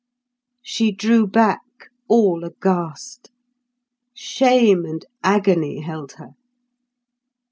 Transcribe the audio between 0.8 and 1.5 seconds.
drew